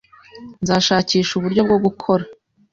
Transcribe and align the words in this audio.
Nzashakisha 0.63 1.31
uburyo 1.35 1.61
bwo 1.67 1.77
gukora. 1.85 2.23